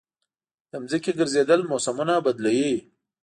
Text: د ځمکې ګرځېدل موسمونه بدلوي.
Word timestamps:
د 0.71 0.73
ځمکې 0.89 1.11
ګرځېدل 1.19 1.61
موسمونه 1.71 2.13
بدلوي. 2.25 2.73